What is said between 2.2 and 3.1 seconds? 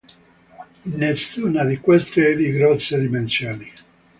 è di grosse